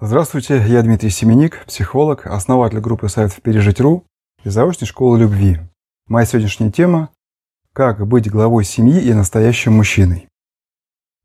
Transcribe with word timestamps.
Здравствуйте, 0.00 0.64
я 0.68 0.80
Дмитрий 0.82 1.10
Семеник, 1.10 1.64
психолог, 1.66 2.24
основатель 2.28 2.78
группы 2.78 3.08
сайтов 3.08 3.42
«Пережить.ру» 3.42 4.04
и 4.44 4.48
заочной 4.48 4.86
школы 4.86 5.18
любви. 5.18 5.58
Моя 6.06 6.24
сегодняшняя 6.24 6.70
тема– 6.70 7.08
как 7.72 8.06
быть 8.06 8.30
главой 8.30 8.62
семьи 8.62 9.00
и 9.00 9.12
настоящим 9.12 9.72
мужчиной. 9.72 10.28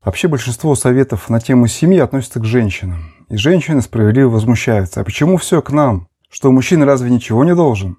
Вообще 0.04 0.26
большинство 0.26 0.74
советов 0.74 1.30
на 1.30 1.38
тему 1.38 1.68
семьи 1.68 2.00
относятся 2.00 2.40
к 2.40 2.44
женщинам. 2.44 3.14
И 3.28 3.36
женщины 3.36 3.80
справедливо 3.80 4.30
возмущаются. 4.30 5.02
А 5.02 5.04
почему 5.04 5.36
все 5.36 5.62
к 5.62 5.70
нам? 5.70 6.08
Что 6.28 6.50
мужчина 6.50 6.84
разве 6.84 7.10
ничего 7.10 7.44
не 7.44 7.54
должен? 7.54 7.98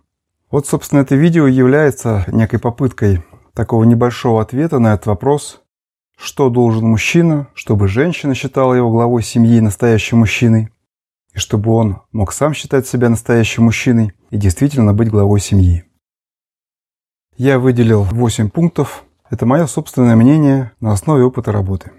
Вот, 0.52 0.68
собственно, 0.68 1.00
это 1.00 1.16
видео 1.16 1.48
является 1.48 2.26
некой 2.28 2.60
попыткой 2.60 3.24
такого 3.54 3.86
небольшого 3.86 4.42
ответа 4.42 4.80
на 4.80 4.96
этот 4.96 5.06
вопрос, 5.06 5.62
что 6.18 6.50
должен 6.50 6.86
мужчина, 6.86 7.48
чтобы 7.54 7.88
женщина 7.88 8.34
считала 8.34 8.74
его 8.74 8.92
главой 8.92 9.24
семьи 9.24 9.60
настоящим 9.60 10.20
мужчиной, 10.20 10.70
и 11.34 11.38
чтобы 11.38 11.72
он 11.72 12.02
мог 12.12 12.32
сам 12.32 12.54
считать 12.54 12.88
себя 12.88 13.10
настоящим 13.10 13.64
мужчиной 13.64 14.14
и 14.30 14.38
действительно 14.38 14.94
быть 14.94 15.10
главой 15.10 15.40
семьи. 15.40 15.84
Я 17.38 17.60
выделил 17.60 18.04
8 18.04 18.50
пунктов. 18.50 19.04
Это 19.30 19.46
мое 19.46 19.66
собственное 19.66 20.16
мнение 20.16 20.72
на 20.80 20.94
основе 20.94 21.24
опыта 21.24 21.52
работы. 21.52 21.92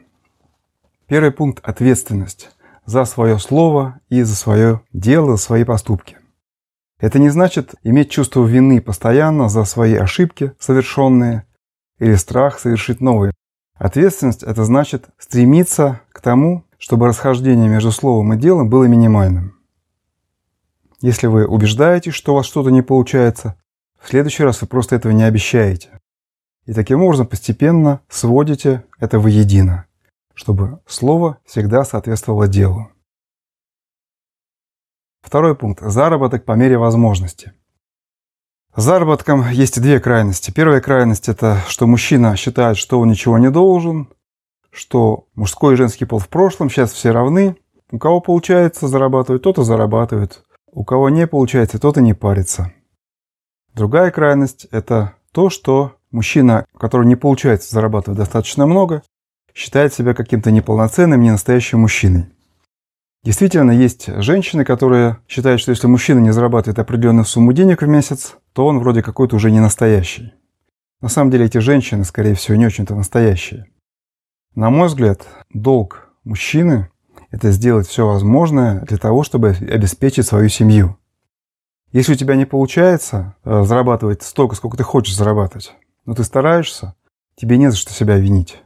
Первый 1.09 1.31
пункт– 1.31 1.61
ответственность 1.63 2.51
за 2.87 3.05
свое 3.05 3.39
слово 3.39 4.01
и 4.09 4.23
за 4.23 4.35
свое 4.35 4.81
дело, 4.93 5.33
за 5.33 5.43
свои 5.43 5.65
поступки. 5.65 6.17
Это 6.99 7.19
не 7.19 7.29
значит 7.29 7.75
иметь 7.83 8.11
чувство 8.11 8.47
вины 8.47 8.81
постоянно 8.81 9.51
за 9.51 9.65
свои 9.65 9.95
ошибки 9.95 10.53
совершенные 10.59 11.45
или 11.99 12.15
страх 12.15 12.59
совершить 12.59 13.03
новые. 13.03 13.33
Ответственность– 13.79 14.43
это 14.45 14.65
значит 14.65 15.11
стремиться 15.19 16.01
к 16.13 16.21
тому, 16.21 16.65
чтобы 16.79 17.07
расхождение 17.09 17.69
между 17.69 17.93
словом 17.93 18.33
и 18.33 18.39
делом 18.39 18.71
было 18.71 18.85
минимальным. 18.85 19.59
Если 21.03 21.27
вы 21.27 21.47
убеждаетесь, 21.47 22.15
что 22.15 22.33
у 22.33 22.37
вас 22.37 22.47
что-то 22.47 22.71
не 22.71 22.83
получается, 22.83 23.61
в 24.01 24.09
следующий 24.09 24.45
раз 24.45 24.63
вы 24.63 24.67
просто 24.67 24.97
этого 24.97 25.13
не 25.13 25.25
обещаете. 25.25 26.01
И 26.65 26.73
таким 26.73 27.03
образом 27.03 27.27
постепенно 27.27 28.01
сводите 28.09 28.85
это 28.99 29.19
воедино, 29.19 29.87
чтобы 30.35 30.81
слово 30.87 31.39
всегда 31.45 31.85
соответствовало 31.85 32.49
делу. 32.49 32.91
Второй 35.21 35.55
пункт– 35.55 35.81
заработок 35.83 36.45
по 36.45 36.53
мере 36.53 36.79
возможности. 36.79 37.53
Заработком 38.77 39.49
есть 39.51 39.81
две 39.81 40.01
крайности. 40.01 40.51
Первая 40.51 40.83
крайность– 40.83 41.29
это 41.31 41.63
что 41.67 41.87
мужчина 41.87 42.37
считает, 42.37 42.77
что 42.77 43.01
он 43.01 43.09
ничего 43.09 43.39
не 43.39 43.51
должен, 43.51 44.09
что 44.71 45.29
мужской 45.35 45.73
и 45.73 45.77
женский 45.79 46.05
пол 46.05 46.19
в 46.19 46.29
прошлом, 46.29 46.69
сейчас 46.69 46.93
все 46.93 47.11
равны. 47.11 47.57
У 47.91 47.99
кого 47.99 48.21
получается 48.21 48.87
зарабатывать, 48.87 49.41
тот 49.41 49.59
и 49.59 49.65
зарабатывает. 49.65 50.43
У 50.71 50.85
кого 50.85 51.09
не 51.09 51.27
получается, 51.27 51.79
тот 51.79 51.97
и 51.97 52.03
не 52.03 52.13
парится. 52.13 52.71
Другая 53.73 54.11
крайность– 54.11 54.67
это 54.71 55.15
то, 55.33 55.49
что 55.49 55.95
мужчина, 56.11 56.67
который 56.79 57.07
не 57.07 57.17
получается 57.17 57.73
зарабатывать 57.75 58.19
достаточно 58.19 58.67
много, 58.67 59.03
считает 59.55 59.95
себя 59.95 60.13
каким-то 60.13 60.51
неполноценным, 60.51 61.23
не 61.23 61.31
настоящим 61.31 61.81
мужчиной. 61.81 62.27
Действительно, 63.23 63.73
есть 63.73 64.07
женщины, 64.23 64.65
которые 64.65 65.19
считают, 65.27 65.61
что 65.61 65.71
если 65.71 65.87
мужчина 65.87 66.21
не 66.21 66.33
зарабатывает 66.33 66.79
определенную 66.79 67.25
сумму 67.25 67.53
денег 67.53 67.83
в 67.83 67.89
месяц, 67.89 68.37
то 68.53 68.67
он 68.67 68.79
вроде 68.79 69.03
какой-то 69.03 69.37
уже 69.37 69.51
не 69.51 69.61
настоящий. 69.61 70.33
На 71.01 71.09
самом 71.09 71.31
деле 71.31 71.47
эти 71.47 71.59
женщины, 71.59 72.05
скорее 72.05 72.35
всего, 72.35 72.57
не 72.57 72.67
очень-то 72.67 72.95
настоящие. 72.95 73.67
На 74.55 74.71
мой 74.71 74.89
взгляд, 74.89 75.27
долг 75.53 76.09
мужчины– 76.25 76.91
это 77.31 77.51
сделать 77.51 77.87
все 77.87 78.07
возможное 78.07 78.81
для 78.83 78.97
того, 78.97 79.23
чтобы 79.23 79.51
обеспечить 79.51 80.27
свою 80.27 80.49
семью. 80.49 80.97
Если 81.93 82.13
у 82.13 82.17
тебя 82.17 82.37
не 82.37 82.47
получается 82.47 83.37
э, 83.45 83.63
зарабатывать 83.65 84.23
столько, 84.23 84.55
сколько 84.55 84.77
ты 84.77 84.83
хочешь 84.83 85.17
зарабатывать, 85.17 85.75
но 86.05 86.15
ты 86.15 86.25
стараешься, 86.25 86.95
тебе 87.37 87.59
не 87.59 87.71
за 87.71 87.77
что 87.77 87.93
себя 87.93 88.17
винить. 88.17 88.63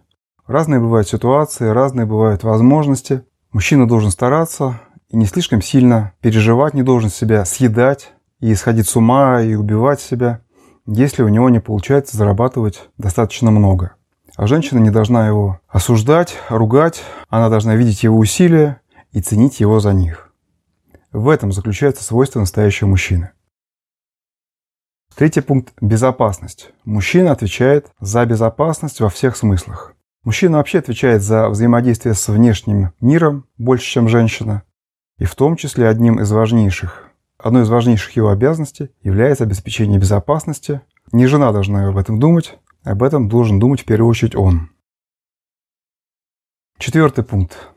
Разные 0.47 0.81
бывают 0.81 1.09
ситуации, 1.09 1.69
разные 1.69 2.06
бывают 2.06 2.43
возможности. 2.43 3.25
Мужчина 3.53 3.88
должен 3.88 4.11
стараться 4.11 4.81
и 5.09 5.16
не 5.16 5.27
слишком 5.27 5.61
сильно 5.61 6.12
переживать, 6.21 6.72
не 6.72 6.83
должен 6.83 7.11
себя 7.11 7.44
съедать 7.44 8.12
и 8.38 8.55
сходить 8.55 8.88
с 8.88 8.94
ума 8.94 9.43
и 9.43 9.55
убивать 9.55 10.00
себя, 10.00 10.43
если 10.87 11.25
у 11.25 11.28
него 11.28 11.50
не 11.50 11.61
получается 11.61 12.16
зарабатывать 12.16 12.88
достаточно 12.97 13.50
много. 13.50 13.97
А 14.37 14.47
женщина 14.47 14.78
не 14.78 14.91
должна 14.91 15.27
его 15.27 15.61
осуждать, 15.69 16.37
ругать, 16.49 17.03
она 17.28 17.49
должна 17.49 17.75
видеть 17.75 18.05
его 18.05 18.16
усилия 18.19 18.81
и 19.11 19.21
ценить 19.21 19.59
его 19.59 19.81
за 19.81 19.93
них. 19.93 20.32
В 21.12 21.28
этом 21.28 21.50
заключается 21.50 22.05
свойство 22.05 22.38
настоящего 22.38 22.87
мужчины. 22.88 23.31
Третий 25.17 25.41
пункт– 25.41 25.72
безопасность. 25.81 26.71
Мужчина 26.84 27.32
отвечает 27.32 27.91
за 27.99 28.25
безопасность 28.25 29.00
во 29.00 29.11
всех 29.11 29.37
смыслах. 29.37 29.94
Мужчина 30.22 30.58
вообще 30.58 30.81
отвечает 30.81 31.22
за 31.22 31.48
взаимодействие 31.48 32.14
с 32.14 32.28
внешним 32.28 32.92
миром 33.00 33.47
больше, 33.56 33.86
чем 33.86 34.08
женщина. 34.08 34.64
И 35.19 35.25
в 35.25 35.34
том 35.34 35.56
числе 35.56 35.88
одним 35.88 36.20
из 36.20 36.31
важнейших, 36.31 37.08
одной 37.38 37.62
из 37.62 37.70
важнейших 37.70 38.16
его 38.16 38.28
обязанностей 38.28 38.91
является 39.03 39.44
обеспечение 39.44 39.98
безопасности. 39.98 40.82
Не 41.12 41.26
жена 41.26 41.53
должна 41.53 41.88
об 41.88 41.97
этом 41.97 42.19
думать, 42.19 42.58
об 42.84 43.03
этом 43.03 43.31
должен 43.31 43.58
думать 43.58 43.81
в 43.81 43.84
первую 43.86 44.10
очередь 44.10 44.36
он. 44.36 44.70
Четвертый 46.78 47.25
пункт. 47.25 47.70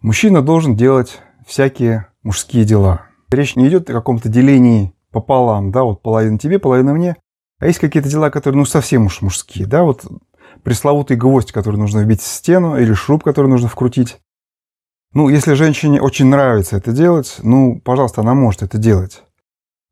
Мужчина 0.00 0.40
должен 0.40 0.76
делать 0.76 1.20
всякие 1.46 2.06
мужские 2.22 2.64
дела. 2.64 3.06
Речь 3.30 3.56
не 3.56 3.68
идет 3.68 3.90
о 3.90 3.92
каком-то 3.92 4.28
делении 4.28 4.94
пополам, 5.10 5.72
да, 5.72 5.82
вот 5.82 6.02
половина 6.02 6.38
тебе, 6.38 6.58
половина 6.60 6.94
мне. 6.94 7.16
А 7.58 7.66
есть 7.66 7.78
какие-то 7.78 8.08
дела, 8.08 8.30
которые, 8.30 8.58
ну, 8.58 8.64
совсем 8.64 9.06
уж 9.06 9.20
мужские, 9.20 9.66
да, 9.66 9.84
вот 9.84 10.04
пресловутый 10.62 11.16
гвоздь, 11.16 11.52
который 11.52 11.76
нужно 11.76 12.00
вбить 12.00 12.20
в 12.20 12.26
стену, 12.26 12.78
или 12.78 12.92
шруб, 12.92 13.22
который 13.22 13.48
нужно 13.48 13.68
вкрутить. 13.68 14.20
Ну, 15.14 15.28
если 15.28 15.54
женщине 15.54 16.00
очень 16.00 16.26
нравится 16.26 16.76
это 16.76 16.92
делать, 16.92 17.36
ну, 17.42 17.80
пожалуйста, 17.80 18.22
она 18.22 18.34
может 18.34 18.62
это 18.62 18.78
делать. 18.78 19.22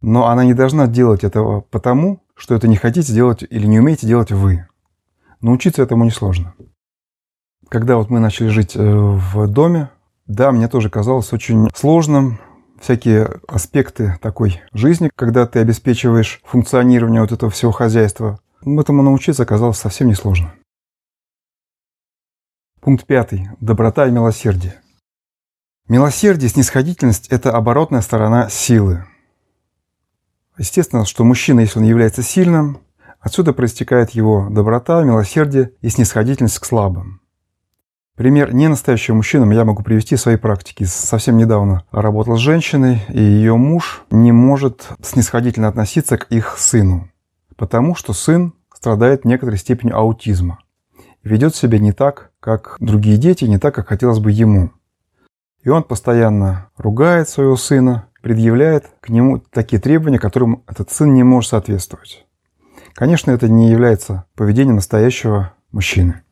Но 0.00 0.28
она 0.28 0.44
не 0.44 0.54
должна 0.54 0.86
делать 0.86 1.24
этого 1.24 1.60
потому, 1.60 2.22
что 2.34 2.54
это 2.54 2.68
не 2.68 2.76
хотите 2.76 3.12
делать 3.12 3.44
или 3.48 3.66
не 3.66 3.80
умеете 3.80 4.06
делать 4.06 4.32
вы. 4.32 4.66
Научиться 5.42 5.82
этому 5.82 6.04
несложно. 6.04 6.54
Когда 7.68 7.96
вот 7.96 8.08
мы 8.08 8.18
начали 8.18 8.48
жить 8.48 8.76
э, 8.76 8.80
в 8.82 9.46
доме, 9.46 9.90
да, 10.26 10.52
мне 10.52 10.68
тоже 10.68 10.90
казалось 10.90 11.32
очень 11.32 11.68
сложным 11.74 12.38
всякие 12.80 13.40
аспекты 13.46 14.18
такой 14.22 14.60
жизни, 14.72 15.10
когда 15.14 15.46
ты 15.46 15.58
обеспечиваешь 15.60 16.40
функционирование 16.44 17.20
вот 17.20 17.32
этого 17.32 17.50
всего 17.50 17.72
хозяйства. 17.72 18.40
Этому 18.64 19.02
научиться 19.02 19.42
оказалось 19.42 19.78
совсем 19.78 20.08
несложно. 20.08 20.54
Пункт 22.80 23.06
пятый. 23.06 23.48
Доброта 23.60 24.06
и 24.06 24.10
милосердие. 24.10 24.80
Милосердие, 25.88 26.48
снисходительность– 26.48 27.28
это 27.30 27.52
оборотная 27.52 28.00
сторона 28.00 28.48
силы. 28.48 29.04
Естественно, 30.56 31.04
что 31.04 31.24
мужчина, 31.24 31.60
если 31.60 31.78
он 31.78 31.84
является 31.84 32.22
сильным, 32.22 32.80
отсюда 33.18 33.52
проистекает 33.52 34.10
его 34.10 34.48
доброта, 34.50 35.02
милосердие 35.02 35.72
и 35.80 35.88
снисходительность 35.88 36.58
к 36.58 36.64
слабым. 36.64 37.20
Пример 38.14 38.54
ненастоящего 38.54 39.16
мужчины 39.16 39.52
я 39.52 39.64
могу 39.64 39.82
привести 39.82 40.14
в 40.16 40.20
своей 40.20 40.36
практике. 40.36 40.84
Совсем 40.84 41.38
недавно 41.38 41.84
работал 41.90 42.36
с 42.36 42.40
женщиной, 42.40 43.02
и 43.08 43.20
ее 43.20 43.56
муж 43.56 44.04
не 44.10 44.30
может 44.30 44.90
снисходительно 45.02 45.68
относиться 45.68 46.18
к 46.18 46.30
их 46.30 46.56
сыну, 46.58 47.09
потому 47.60 47.94
что 47.94 48.14
сын 48.14 48.54
страдает 48.74 49.26
некоторой 49.26 49.58
степенью 49.58 49.94
аутизма. 49.94 50.60
Ведет 51.22 51.54
себя 51.54 51.78
не 51.78 51.92
так, 51.92 52.32
как 52.40 52.78
другие 52.80 53.18
дети, 53.18 53.44
не 53.44 53.58
так, 53.58 53.74
как 53.74 53.88
хотелось 53.88 54.18
бы 54.18 54.32
ему. 54.32 54.70
И 55.62 55.68
он 55.68 55.82
постоянно 55.82 56.70
ругает 56.78 57.28
своего 57.28 57.56
сына, 57.56 58.08
предъявляет 58.22 58.86
к 59.02 59.10
нему 59.10 59.40
такие 59.40 59.78
требования, 59.78 60.18
которым 60.18 60.64
этот 60.66 60.90
сын 60.90 61.12
не 61.12 61.22
может 61.22 61.50
соответствовать. 61.50 62.26
Конечно, 62.94 63.30
это 63.30 63.46
не 63.46 63.70
является 63.70 64.24
поведением 64.36 64.76
настоящего 64.76 65.52
мужчины. 65.70 66.22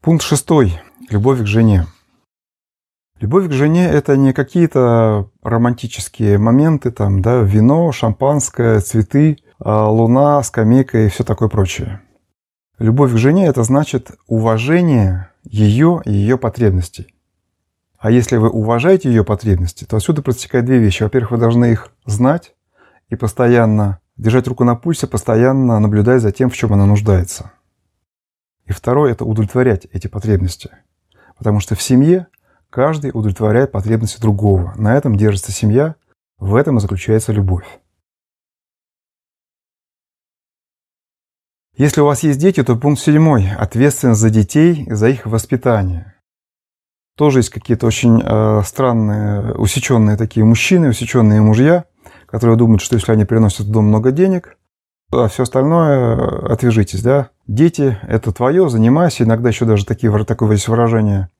Пункт 0.00 0.24
шестой. 0.24 0.80
Любовь 1.10 1.40
к 1.40 1.46
жене. 1.46 1.86
Любовь 3.20 3.48
к 3.48 3.52
жене– 3.52 3.88
это 3.90 4.16
не 4.16 4.32
какие-то 4.32 5.30
романтические 5.42 6.38
моменты, 6.38 6.92
там, 6.92 7.20
да, 7.20 7.40
вино, 7.40 7.90
шампанское, 7.90 8.80
цветы, 8.80 9.38
а, 9.58 9.88
луна, 9.88 10.40
скамейка 10.44 11.06
и 11.06 11.08
все 11.08 11.24
такое 11.24 11.48
прочее. 11.48 12.00
Любовь 12.78 13.12
к 13.12 13.16
жене– 13.16 13.46
это 13.48 13.64
значит 13.64 14.12
уважение 14.28 15.30
ее 15.42 16.00
и 16.04 16.12
ее 16.12 16.38
потребностей. 16.38 17.12
А 17.98 18.12
если 18.12 18.36
вы 18.36 18.50
уважаете 18.50 19.08
ее 19.08 19.24
потребности, 19.24 19.84
то 19.84 19.96
отсюда 19.96 20.22
протекают 20.22 20.66
две 20.66 20.78
вещи. 20.78 21.02
Во-первых, 21.02 21.32
вы 21.32 21.38
должны 21.38 21.72
их 21.72 21.90
знать 22.06 22.54
и 23.08 23.16
постоянно 23.16 23.98
держать 24.16 24.46
руку 24.46 24.62
на 24.62 24.76
пульсе, 24.76 25.08
постоянно 25.08 25.80
наблюдать 25.80 26.22
за 26.22 26.30
тем, 26.30 26.50
в 26.50 26.56
чем 26.56 26.72
она 26.72 26.86
нуждается. 26.86 27.50
И 28.66 28.72
второе– 28.72 29.10
это 29.12 29.24
удовлетворять 29.24 29.88
эти 29.92 30.06
потребности. 30.06 30.70
Потому 31.36 31.58
что 31.58 31.74
в 31.74 31.82
семье 31.82 32.28
Каждый 32.70 33.10
удовлетворяет 33.14 33.72
потребности 33.72 34.20
другого. 34.20 34.74
На 34.76 34.96
этом 34.96 35.16
держится 35.16 35.52
семья, 35.52 35.94
в 36.38 36.54
этом 36.54 36.76
и 36.76 36.80
заключается 36.80 37.32
любовь. 37.32 37.66
Если 41.76 42.00
у 42.00 42.06
вас 42.06 42.24
есть 42.24 42.40
дети, 42.40 42.62
то 42.62 42.76
пункт 42.76 43.00
седьмой– 43.00 43.50
ответственность 43.58 44.20
за 44.20 44.30
детей 44.30 44.84
и 44.84 44.92
за 44.92 45.08
их 45.08 45.26
воспитание. 45.26 46.14
Тоже 47.16 47.38
есть 47.38 47.50
какие-то 47.50 47.86
очень 47.86 48.20
э, 48.22 48.62
странные, 48.64 49.54
усеченные 49.54 50.16
такие 50.16 50.44
мужчины, 50.44 50.88
усеченные 50.88 51.40
мужья, 51.40 51.84
которые 52.26 52.56
думают, 52.56 52.82
что 52.82 52.96
если 52.96 53.12
они 53.12 53.24
приносят 53.24 53.66
в 53.66 53.70
дом 53.70 53.86
много 53.86 54.10
денег, 54.10 54.58
а 55.10 55.28
все 55.28 55.44
остальное 55.44 56.16
э, 56.16 56.52
отвяжитесь, 56.52 57.02
да. 57.02 57.30
Дети– 57.46 57.96
это 58.02 58.32
твое, 58.32 58.68
занимайся. 58.68 59.24
Иногда 59.24 59.48
еще 59.48 59.64
даже 59.64 59.86
такие, 59.86 60.12
такое 60.24 60.52
есть 60.52 60.68
выражение. 60.68 61.30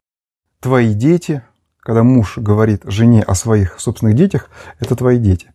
Твои 0.61 0.93
дети, 0.93 1.43
когда 1.79 2.03
муж 2.03 2.37
говорит 2.37 2.83
жене 2.85 3.23
о 3.23 3.35
своих 3.35 3.79
собственных 3.79 4.17
детях, 4.17 4.51
это 4.81 4.97
твои 4.97 5.19
дети. 5.19 5.53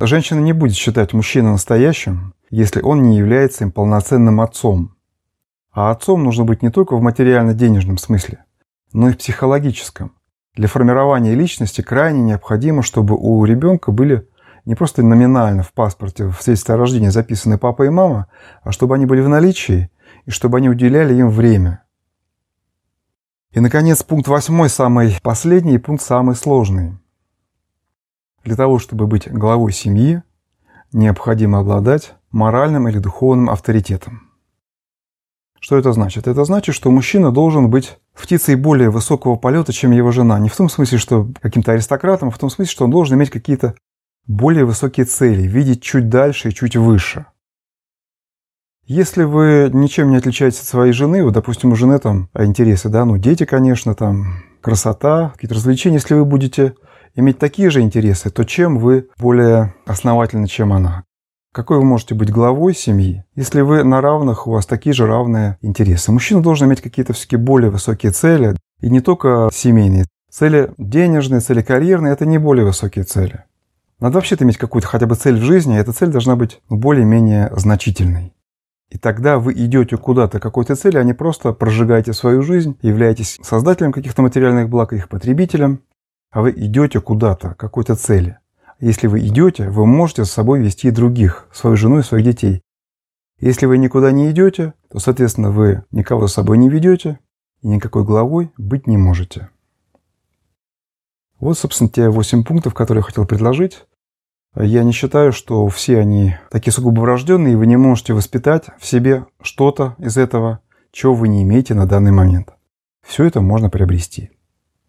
Женщина 0.00 0.40
не 0.40 0.54
будет 0.54 0.74
считать 0.74 1.12
мужчину 1.12 1.52
настоящим, 1.52 2.34
если 2.50 2.80
он 2.80 3.02
не 3.02 3.18
является 3.18 3.64
им 3.64 3.72
полноценным 3.72 4.40
отцом. 4.40 4.96
А 5.70 5.90
отцом 5.90 6.24
нужно 6.24 6.44
быть 6.44 6.62
не 6.62 6.70
только 6.70 6.96
в 6.96 7.02
материально-денежном 7.02 7.98
смысле, 7.98 8.44
но 8.94 9.10
и 9.10 9.12
в 9.12 9.18
психологическом. 9.18 10.12
Для 10.54 10.66
формирования 10.66 11.34
личности 11.34 11.82
крайне 11.82 12.22
необходимо, 12.22 12.82
чтобы 12.82 13.16
у 13.16 13.44
ребенка 13.44 13.92
были 13.92 14.28
не 14.64 14.74
просто 14.74 15.02
номинально 15.02 15.62
в 15.62 15.72
паспорте, 15.74 16.26
в 16.26 16.40
свидетельстве 16.40 16.74
о 16.74 16.78
рождении 16.78 17.08
записаны 17.08 17.58
папа 17.58 17.82
и 17.84 17.90
мама, 17.90 18.28
а 18.62 18.72
чтобы 18.72 18.94
они 18.94 19.04
были 19.04 19.20
в 19.20 19.28
наличии 19.28 19.90
и 20.24 20.30
чтобы 20.30 20.56
они 20.56 20.70
уделяли 20.70 21.14
им 21.14 21.28
время. 21.28 21.82
И, 23.52 23.60
наконец, 23.60 24.02
пункт 24.02 24.28
восьмой, 24.28 24.68
самый 24.68 25.18
последний 25.22 25.74
и 25.74 25.78
пункт 25.78 26.02
самый 26.02 26.36
сложный. 26.36 26.98
Для 28.44 28.56
того, 28.56 28.78
чтобы 28.78 29.06
быть 29.06 29.30
главой 29.30 29.72
семьи, 29.72 30.22
необходимо 30.92 31.60
обладать 31.60 32.14
моральным 32.30 32.88
или 32.88 32.98
духовным 32.98 33.50
авторитетом. 33.50 34.28
Что 35.60 35.76
это 35.76 35.92
значит? 35.92 36.28
Это 36.28 36.44
значит, 36.44 36.74
что 36.74 36.90
мужчина 36.90 37.32
должен 37.32 37.68
быть 37.68 37.98
птицей 38.14 38.54
более 38.54 38.90
высокого 38.90 39.36
полета, 39.36 39.72
чем 39.72 39.90
его 39.90 40.12
жена. 40.12 40.38
Не 40.38 40.48
в 40.48 40.56
том 40.56 40.68
смысле, 40.68 40.98
что 40.98 41.28
каким-то 41.40 41.72
аристократом, 41.72 42.28
а 42.28 42.30
в 42.30 42.38
том 42.38 42.50
смысле, 42.50 42.70
что 42.70 42.84
он 42.84 42.90
должен 42.90 43.16
иметь 43.16 43.30
какие-то 43.30 43.74
более 44.26 44.64
высокие 44.64 45.06
цели, 45.06 45.42
видеть 45.42 45.82
чуть 45.82 46.08
дальше 46.08 46.50
и 46.50 46.54
чуть 46.54 46.76
выше. 46.76 47.26
Если 48.88 49.24
вы 49.24 49.70
ничем 49.70 50.10
не 50.10 50.16
отличаетесь 50.16 50.60
от 50.60 50.66
своей 50.66 50.94
жены, 50.94 51.22
вот, 51.22 51.34
допустим, 51.34 51.72
у 51.72 51.76
жены 51.76 51.98
там 51.98 52.30
интересы, 52.34 52.88
да, 52.88 53.04
ну, 53.04 53.18
дети, 53.18 53.44
конечно, 53.44 53.94
там, 53.94 54.42
красота, 54.62 55.28
какие-то 55.34 55.56
развлечения, 55.56 55.96
если 55.96 56.14
вы 56.14 56.24
будете 56.24 56.72
иметь 57.14 57.38
такие 57.38 57.68
же 57.68 57.82
интересы, 57.82 58.30
то 58.30 58.44
чем 58.44 58.78
вы 58.78 59.08
более 59.18 59.74
основательны, 59.84 60.48
чем 60.48 60.72
она? 60.72 61.04
Какой 61.52 61.76
вы 61.76 61.84
можете 61.84 62.14
быть 62.14 62.30
главой 62.30 62.74
семьи, 62.74 63.24
если 63.36 63.60
вы 63.60 63.84
на 63.84 64.00
равных, 64.00 64.46
у 64.46 64.52
вас 64.52 64.64
такие 64.64 64.94
же 64.94 65.06
равные 65.06 65.58
интересы? 65.60 66.10
Мужчина 66.10 66.42
должен 66.42 66.66
иметь 66.66 66.80
какие-то 66.80 67.12
все-таки 67.12 67.36
более 67.36 67.70
высокие 67.70 68.12
цели, 68.12 68.56
и 68.80 68.88
не 68.88 69.02
только 69.02 69.50
семейные. 69.52 70.06
Цели 70.30 70.70
денежные, 70.78 71.40
цели 71.40 71.60
карьерные– 71.60 72.12
это 72.14 72.24
не 72.24 72.38
более 72.38 72.64
высокие 72.64 73.04
цели. 73.04 73.44
Надо 74.00 74.14
вообще-то 74.14 74.44
иметь 74.44 74.56
какую-то 74.56 74.88
хотя 74.88 75.04
бы 75.04 75.14
цель 75.14 75.38
в 75.38 75.44
жизни, 75.44 75.76
и 75.76 75.78
эта 75.78 75.92
цель 75.92 76.08
должна 76.08 76.36
быть 76.36 76.62
более-менее 76.70 77.52
значительной. 77.54 78.32
И 78.90 78.96
тогда 78.96 79.38
вы 79.38 79.52
идете 79.52 79.96
куда-то 79.96 80.38
к 80.38 80.42
какой-то 80.42 80.74
цели, 80.74 80.96
а 80.96 81.04
не 81.04 81.12
просто 81.12 81.52
прожигаете 81.52 82.12
свою 82.12 82.42
жизнь, 82.42 82.78
являетесь 82.80 83.38
создателем 83.42 83.92
каких-то 83.92 84.22
материальных 84.22 84.68
благ, 84.68 84.92
их 84.92 85.08
потребителем, 85.08 85.82
а 86.30 86.40
вы 86.40 86.52
идете 86.52 87.00
куда-то, 87.00 87.50
к 87.50 87.56
какой-то 87.56 87.96
цели. 87.96 88.38
Если 88.80 89.06
вы 89.06 89.20
идете, 89.26 89.68
вы 89.68 89.86
можете 89.86 90.24
с 90.24 90.30
собой 90.30 90.60
вести 90.60 90.90
других, 90.90 91.48
свою 91.52 91.76
жену 91.76 91.98
и 91.98 92.02
своих 92.02 92.24
детей. 92.24 92.62
Если 93.40 93.66
вы 93.66 93.78
никуда 93.78 94.10
не 94.10 94.30
идете, 94.30 94.74
то, 94.90 94.98
соответственно, 94.98 95.50
вы 95.50 95.84
никого 95.90 96.26
с 96.26 96.34
собой 96.34 96.58
не 96.58 96.68
ведете 96.68 97.18
и 97.60 97.68
никакой 97.68 98.04
главой 98.04 98.52
быть 98.56 98.86
не 98.86 98.96
можете. 98.96 99.50
Вот, 101.38 101.58
собственно, 101.58 101.90
те 101.90 102.08
8 102.08 102.42
пунктов, 102.44 102.74
которые 102.74 103.00
я 103.00 103.04
хотел 103.04 103.26
предложить. 103.26 103.86
Я 104.54 104.82
не 104.82 104.92
считаю, 104.92 105.32
что 105.32 105.66
все 105.68 105.98
они 105.98 106.36
такие 106.50 106.72
сугубо 106.72 107.00
врожденные, 107.00 107.54
и 107.54 107.56
вы 107.56 107.66
не 107.66 107.76
можете 107.76 108.12
воспитать 108.12 108.66
в 108.78 108.86
себе 108.86 109.26
что-то 109.40 109.94
из 109.98 110.16
этого, 110.16 110.60
чего 110.92 111.14
вы 111.14 111.28
не 111.28 111.42
имеете 111.42 111.74
на 111.74 111.86
данный 111.86 112.12
момент. 112.12 112.52
Все 113.06 113.24
это 113.24 113.40
можно 113.40 113.70
приобрести. 113.70 114.30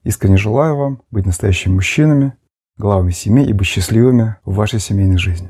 Искренне 0.03 0.37
желаю 0.37 0.75
вам 0.75 1.01
быть 1.11 1.25
настоящими 1.25 1.73
мужчинами, 1.73 2.33
главами 2.77 3.11
семьи 3.11 3.45
и 3.45 3.53
быть 3.53 3.67
счастливыми 3.67 4.35
в 4.43 4.55
вашей 4.55 4.79
семейной 4.79 5.17
жизни. 5.17 5.47